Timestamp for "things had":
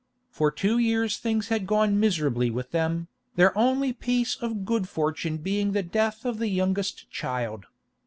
1.17-1.67